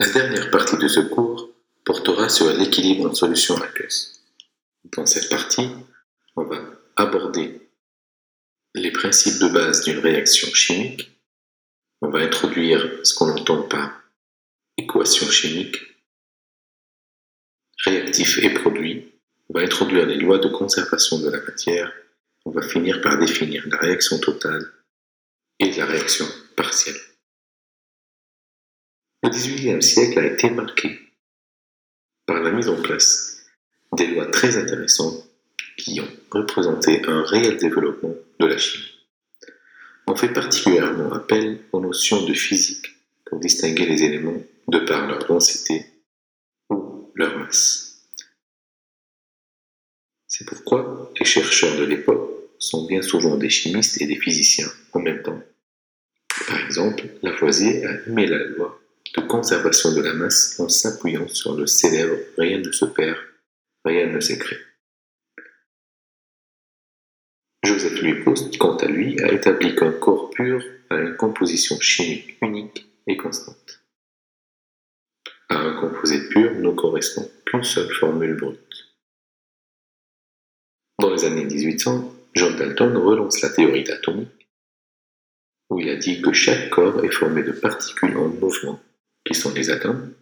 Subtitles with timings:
[0.00, 1.50] La dernière partie de ce cours
[1.84, 4.22] portera sur l'équilibre en solution aqueuse.
[4.96, 5.68] Dans cette partie,
[6.36, 6.58] on va
[6.96, 7.68] aborder
[8.74, 11.20] les principes de base d'une réaction chimique.
[12.00, 14.00] On va introduire ce qu'on entend par
[14.78, 15.76] équation chimique,
[17.84, 19.12] réactif et produit.
[19.50, 21.92] On va introduire les lois de conservation de la matière.
[22.46, 24.66] On va finir par définir la réaction totale
[25.58, 26.24] et la réaction
[26.56, 27.09] partielle.
[29.22, 30.98] Le XVIIIe siècle a été marqué
[32.24, 33.44] par la mise en place
[33.92, 35.28] des lois très intéressantes
[35.76, 39.06] qui ont représenté un réel développement de la chimie.
[40.06, 45.26] On fait particulièrement appel aux notions de physique pour distinguer les éléments de par leur
[45.26, 45.84] densité
[46.70, 48.06] ou leur masse.
[50.26, 55.00] C'est pourquoi les chercheurs de l'époque sont bien souvent des chimistes et des physiciens en
[55.00, 55.42] même temps.
[56.46, 58.79] Par exemple, Lavoisier a émis la loi
[59.16, 63.16] de conservation de la masse en s'appuyant sur le célèbre rien ne se perd,
[63.84, 64.56] rien ne s'écrit.
[67.64, 72.38] Joseph Louis Proust, quant à lui, a établi qu'un corps pur a une composition chimique
[72.40, 73.84] unique et constante.
[75.48, 78.94] À un composé pur ne correspond qu'une seule formule brute.
[81.00, 84.48] Dans les années 1800, John Dalton relance la théorie d'atomique,
[85.68, 88.80] où il a dit que chaque corps est formé de particules en mouvement
[89.30, 90.12] qui sont les atomes,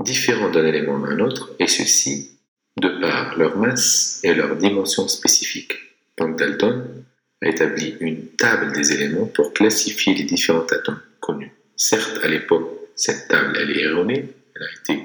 [0.00, 2.38] différents d'un élément à un autre, et ceci
[2.80, 5.74] de par leur masse et leur dimension spécifique.
[6.16, 7.04] Donc Dalton
[7.42, 11.52] a établi une table des éléments pour classifier les différents atomes connus.
[11.76, 15.02] Certes, à l'époque, cette table elle est erronée, elle a été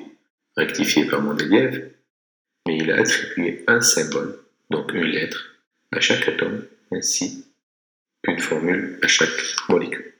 [0.55, 1.89] rectifiée par Mendeleïev,
[2.65, 5.57] mais il a attribué un symbole, donc une lettre,
[5.91, 7.45] à chaque atome, ainsi
[8.23, 10.16] qu'une formule à chaque molécule.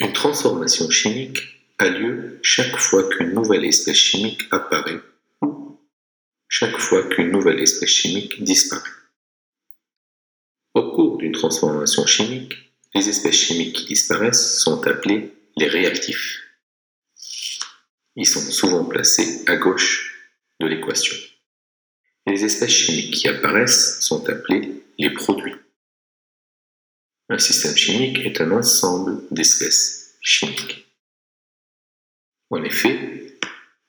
[0.00, 1.40] Une transformation chimique
[1.76, 5.00] a lieu chaque fois qu'une nouvelle espèce chimique apparaît
[5.42, 5.78] ou
[6.48, 8.88] chaque fois qu'une nouvelle espèce chimique disparaît.
[10.72, 12.54] Au cours d'une transformation chimique,
[12.94, 16.44] les espèces chimiques qui disparaissent sont appelées les réactifs.
[18.16, 21.16] Ils sont souvent placés à gauche de l'équation.
[22.26, 25.56] Les espèces chimiques qui apparaissent sont appelées les produits.
[27.32, 30.86] Un système chimique est un ensemble d'espèces chimiques.
[32.50, 33.36] En effet,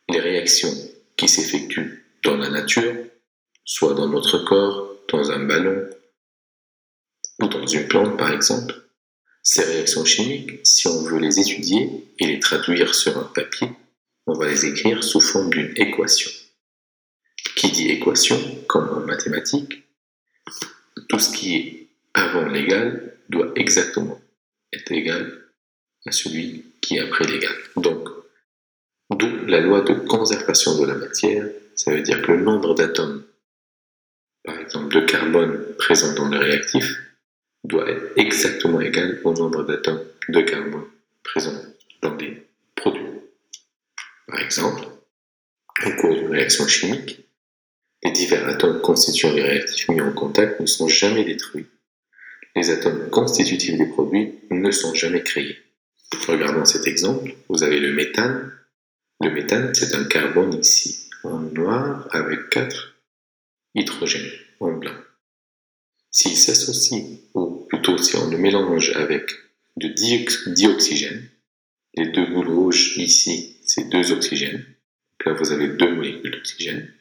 [0.09, 0.74] les réactions
[1.18, 2.96] qui s'effectuent dans la nature,
[3.66, 5.90] soit dans notre corps, dans un ballon
[7.40, 8.75] ou dans une plante par exemple,
[9.44, 11.90] ces réactions chimiques, si on veut les étudier
[12.20, 13.70] et les traduire sur un papier,
[14.28, 16.30] on va les écrire sous forme d'une équation.
[17.56, 19.84] Qui dit équation, comme en mathématiques,
[21.09, 24.22] tout ce qui est avant l'égal doit exactement
[24.72, 25.41] être égal
[26.06, 27.56] à celui qui est après l'égal.
[27.75, 28.09] Donc,
[29.09, 31.45] d'où la loi de conservation de la matière,
[31.75, 33.23] ça veut dire que le nombre d'atomes,
[34.44, 36.97] par exemple de carbone présent dans le réactif,
[37.63, 40.85] doit être exactement égal au nombre d'atomes de carbone
[41.23, 41.61] présent
[42.01, 43.06] dans les produits.
[44.28, 44.84] Par exemple,
[45.85, 47.19] au cours d'une réaction chimique,
[48.03, 51.67] les divers atomes constituant les réactifs mis en contact ne sont jamais détruits
[52.56, 55.57] les atomes constitutifs des produits ne sont jamais créés.
[56.27, 57.33] Regardons cet exemple.
[57.49, 58.51] Vous avez le méthane.
[59.22, 62.95] Le méthane, c'est un carbone ici, en noir, avec quatre
[63.75, 64.95] hydrogènes en blanc.
[66.09, 69.31] S'il s'associe, ou plutôt si on le mélange avec
[69.77, 71.29] de dioxygène,
[71.95, 74.66] les deux boules rouges ici, c'est deux oxygènes.
[75.25, 76.91] là, vous avez deux molécules d'oxygène.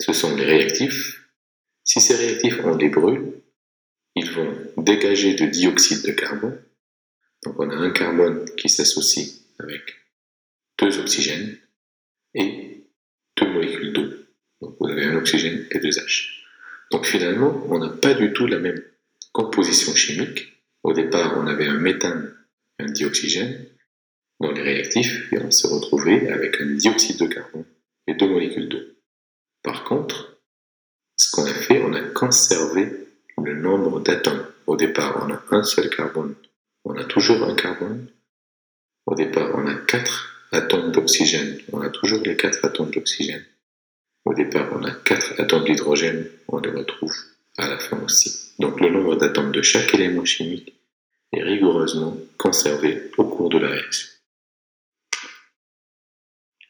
[0.00, 1.20] Ce sont les réactifs
[1.90, 3.32] si ces réactifs, on les brûle,
[4.14, 6.56] ils vont dégager de dioxyde de carbone.
[7.44, 9.82] Donc on a un carbone qui s'associe avec
[10.78, 11.56] deux oxygènes
[12.34, 12.84] et
[13.36, 14.08] deux molécules d'eau.
[14.60, 16.40] Donc vous avez un oxygène et deux H.
[16.90, 18.82] Donc finalement, on n'a pas du tout la même
[19.32, 20.48] composition chimique.
[20.82, 22.34] Au départ, on avait un méthane
[22.78, 23.66] et un dioxygène
[24.40, 27.66] dans les réactifs et on s'est retrouvé avec un dioxyde de carbone
[28.06, 28.80] et deux molécules d'eau.
[29.62, 30.40] Par contre,
[31.16, 32.88] ce qu'on a fait, on a conservé
[33.42, 34.46] le nombre d'atomes.
[34.66, 36.34] Au départ, on a un seul carbone.
[36.84, 38.08] On a toujours un carbone.
[39.06, 41.58] Au départ, on a quatre atomes d'oxygène.
[41.72, 43.44] On a toujours les quatre atomes d'oxygène.
[44.24, 46.28] Au départ, on a quatre atomes d'hydrogène.
[46.48, 47.14] On les retrouve
[47.58, 48.52] à la fin aussi.
[48.58, 50.74] Donc le nombre d'atomes de chaque élément chimique
[51.32, 54.08] est rigoureusement conservé au cours de la réaction.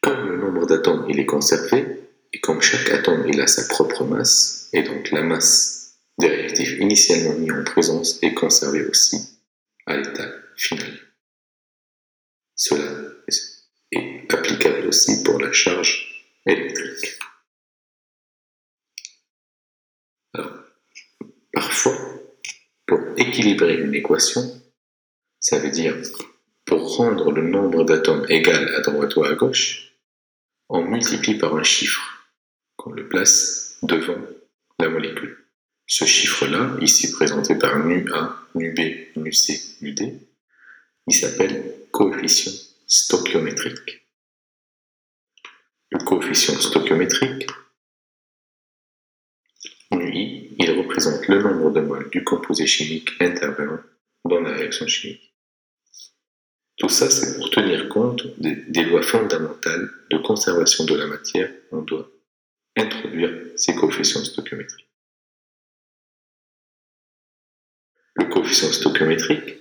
[0.01, 1.85] Comme le nombre d'atomes il est conservé,
[2.33, 6.79] Et comme chaque atome il a sa propre masse, et donc la masse des réactifs
[6.79, 9.17] initialement mis en présence est conservée aussi
[9.85, 10.99] à l'état final.
[12.55, 13.11] Cela
[13.91, 16.07] est applicable aussi pour la charge
[16.45, 17.19] électrique.
[21.53, 21.97] Parfois,
[22.85, 24.41] pour équilibrer une équation,
[25.39, 25.95] ça veut dire
[26.65, 29.93] pour rendre le nombre d'atomes égal à droite ou à gauche,
[30.69, 32.01] on multiplie par un chiffre
[32.77, 34.21] qu'on le place devant
[34.79, 35.37] la molécule.
[35.87, 40.19] Ce chiffre-là, ici présenté par nu A, nu B, nu C, nu D,
[41.07, 42.53] il s'appelle coefficient
[42.87, 44.07] stoichiométrique.
[45.89, 47.47] Le coefficient stoichiométrique,
[49.91, 53.79] nu I, il représente le nombre de moles du composé chimique intervenant
[54.25, 55.31] dans la réaction chimique.
[56.77, 61.51] Tout ça, c'est pour tenir compte des, des, lois fondamentales de conservation de la matière.
[61.71, 62.09] On doit
[62.75, 64.90] introduire ces coefficients stoichiométriques.
[68.15, 69.57] Le coefficient stoichiométrique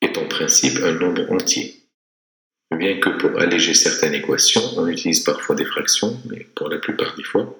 [0.00, 1.76] est en principe un nombre entier.
[2.70, 7.14] Bien que pour alléger certaines équations, on utilise parfois des fractions, mais pour la plupart
[7.16, 7.56] des fois,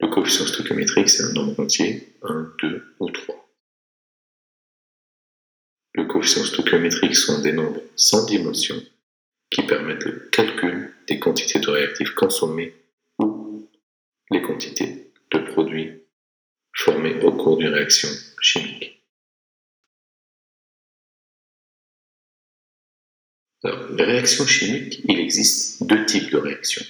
[0.00, 3.50] le coefficient stoichiométrique, c'est un nombre entier, 1, 2 ou 3.
[5.94, 8.76] Le coefficient stoichiométrique sont des nombres sans dimension
[9.50, 12.74] qui permettent le calcul des quantités de réactifs consommés
[13.18, 13.68] ou
[14.30, 15.99] les quantités de produits
[17.22, 18.08] au cours d'une réaction
[18.40, 19.02] chimique.
[23.62, 26.84] Alors, les réactions chimiques, il existe deux types de réactions.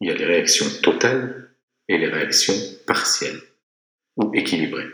[0.00, 1.50] Il y a les réactions totales
[1.88, 2.54] et les réactions
[2.86, 3.40] partielles
[4.16, 4.88] ou équilibrées.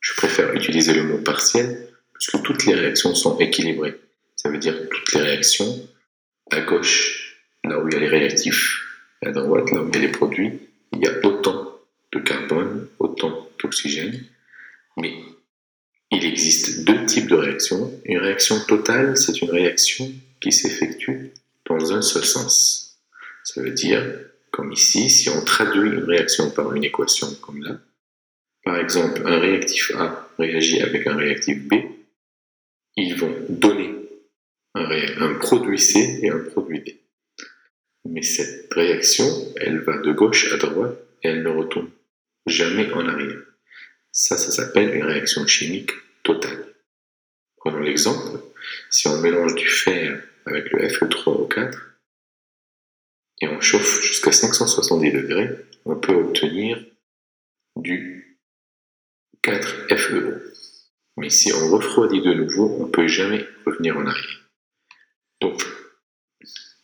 [0.00, 4.00] Je préfère utiliser le mot partiel puisque toutes les réactions sont équilibrées.
[4.34, 5.88] Ça veut dire toutes les réactions
[6.50, 8.82] à gauche, là où il y a les réactifs,
[9.22, 10.58] à droite, là où il y a les produits,
[10.92, 11.69] il y a autant
[12.12, 14.24] de carbone, autant d'oxygène,
[14.96, 15.14] mais
[16.10, 17.92] il existe deux types de réactions.
[18.04, 20.10] Une réaction totale, c'est une réaction
[20.40, 21.32] qui s'effectue
[21.66, 22.98] dans un seul sens.
[23.44, 24.02] Ça veut dire,
[24.50, 27.78] comme ici, si on traduit une réaction par une équation comme là,
[28.64, 31.74] par exemple, un réactif A réagit avec un réactif B,
[32.96, 33.94] ils vont donner
[34.74, 37.00] un, produit C et un produit D.
[38.04, 39.24] Mais cette réaction,
[39.56, 41.90] elle va de gauche à droite et elle ne retourne
[42.46, 43.42] jamais en arrière.
[44.12, 45.92] Ça, ça s'appelle une réaction chimique
[46.22, 46.74] totale.
[47.56, 48.40] Prenons l'exemple.
[48.90, 51.78] Si on mélange du fer avec le Fe3O4
[53.42, 55.50] et on chauffe jusqu'à 570 degrés,
[55.84, 56.84] on peut obtenir
[57.76, 58.38] du
[59.42, 60.40] 4FeO.
[61.16, 64.48] Mais si on refroidit de nouveau, on ne peut jamais revenir en arrière.
[65.40, 65.62] Donc,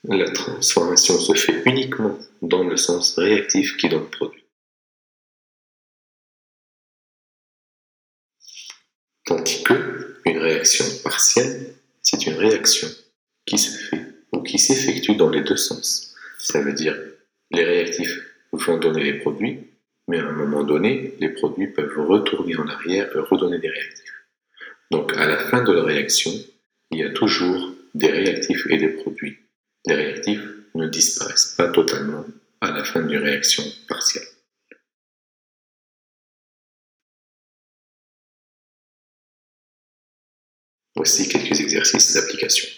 [0.05, 4.44] la transformation se fait uniquement dans le sens réactif qui donne produit.
[9.25, 10.85] Tandis que une réaction
[12.03, 12.88] c'est une réaction
[13.44, 14.03] qui se fait
[14.33, 16.15] ou qui s'effectue dans les deux sens.
[16.38, 16.97] Ça veut dire
[17.50, 18.21] les réactifs
[18.53, 19.61] vont donner les produits,
[20.09, 24.25] mais à un moment donné, les produits peuvent retourner en arrière et redonner des réactifs.
[24.91, 26.33] Donc à la fin de la réaction,
[26.91, 29.37] il y a toujours des réactifs et des produits.
[29.87, 30.44] Les réactifs
[30.75, 32.25] ne disparaissent pas totalement
[32.61, 33.62] à la fin d'une réaction
[40.96, 42.69] Voici quelques exercices d'application.